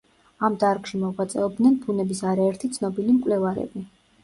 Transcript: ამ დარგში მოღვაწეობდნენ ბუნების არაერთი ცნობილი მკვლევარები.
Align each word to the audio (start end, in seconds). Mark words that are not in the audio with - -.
ამ 0.47 0.53
დარგში 0.63 1.01
მოღვაწეობდნენ 1.01 1.77
ბუნების 1.85 2.23
არაერთი 2.33 2.73
ცნობილი 2.79 3.17
მკვლევარები. 3.21 3.87